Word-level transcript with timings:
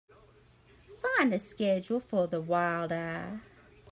Find 0.97 1.31
the 1.31 1.37
schedule 1.37 1.99
for 1.99 2.25
The 2.27 2.41
Wild 2.41 2.91
Eye. 2.91 3.37